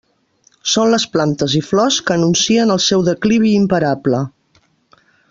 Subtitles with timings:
[0.75, 4.23] Són les plantes i flors que anuncien el seu declivi imparable.